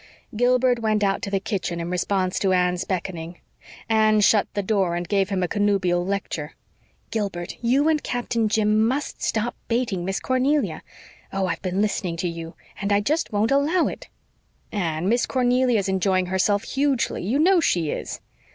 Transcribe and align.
Gilbert 0.35 0.79
went 0.79 1.03
out 1.03 1.21
to 1.21 1.29
the 1.29 1.39
kitchen 1.39 1.79
in 1.79 1.91
response 1.91 2.39
to 2.39 2.53
Anne's 2.53 2.85
beckoning. 2.85 3.39
Anne 3.87 4.19
shut 4.19 4.47
the 4.55 4.63
door 4.63 4.95
and 4.95 5.07
gave 5.07 5.29
him 5.29 5.43
a 5.43 5.47
connubial 5.47 6.03
lecture. 6.03 6.55
"Gilbert, 7.11 7.55
you 7.63 7.87
and 7.87 8.01
Captain 8.03 8.49
Jim 8.49 8.87
must 8.87 9.21
stop 9.21 9.55
baiting 9.67 10.03
Miss 10.03 10.19
Cornelia. 10.19 10.81
Oh, 11.31 11.45
I've 11.45 11.61
been 11.61 11.81
listening 11.83 12.17
to 12.17 12.27
you 12.27 12.55
and 12.81 12.91
I 12.91 12.99
just 12.99 13.31
won't 13.31 13.51
allow 13.51 13.85
it." 13.85 14.07
'Anne, 14.71 15.07
Miss 15.07 15.27
Cornelia 15.27 15.77
is 15.77 15.87
enjoying 15.87 16.25
herself 16.25 16.63
hugely. 16.63 17.21
You 17.23 17.37
know 17.37 17.59
she 17.59 17.91
is.' 17.91 18.21